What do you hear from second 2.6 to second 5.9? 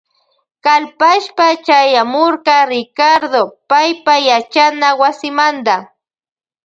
Ricardo paypa yachana wasimanta.